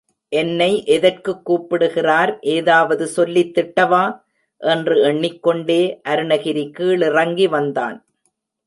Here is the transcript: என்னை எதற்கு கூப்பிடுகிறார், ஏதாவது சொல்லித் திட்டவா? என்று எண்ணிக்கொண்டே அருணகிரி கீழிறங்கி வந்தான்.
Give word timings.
என்னை 0.29 0.85
எதற்கு 0.85 1.41
கூப்பிடுகிறார், 1.41 2.39
ஏதாவது 2.39 3.07
சொல்லித் 3.07 3.57
திட்டவா? 3.57 4.21
என்று 4.57 5.01
எண்ணிக்கொண்டே 5.01 6.01
அருணகிரி 6.09 6.71
கீழிறங்கி 6.79 7.49
வந்தான். 7.49 8.05